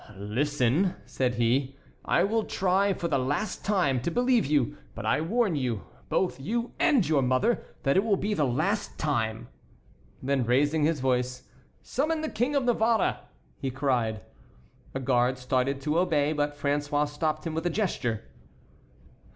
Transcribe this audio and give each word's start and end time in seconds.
"Listen," 0.17 0.95
said 1.05 1.35
he, 1.35 1.77
"I 2.03 2.23
will 2.23 2.43
try 2.45 2.91
for 2.91 3.07
the 3.07 3.19
last 3.19 3.63
time 3.63 4.01
to 4.01 4.09
believe 4.09 4.47
you; 4.47 4.75
but 4.95 5.05
I 5.05 5.21
warn 5.21 5.55
you, 5.55 5.83
both 6.09 6.39
you 6.39 6.71
and 6.79 7.07
your 7.07 7.21
mother, 7.21 7.63
that 7.83 7.97
it 7.97 8.03
will 8.03 8.15
be 8.17 8.33
the 8.33 8.43
last 8.47 8.97
time." 8.97 9.47
Then 10.19 10.43
raising 10.43 10.85
his 10.85 11.01
voice: 11.01 11.47
"Summon 11.83 12.21
the 12.21 12.29
King 12.29 12.55
of 12.55 12.63
Navarre!" 12.65 13.19
he 13.59 13.69
cried. 13.69 14.21
A 14.95 14.99
guard 14.99 15.37
started 15.37 15.79
to 15.81 15.99
obey, 15.99 16.33
but 16.33 16.57
François 16.57 17.07
stopped 17.07 17.45
him 17.45 17.53
with 17.53 17.67
a 17.67 17.69
gesture. 17.69 18.23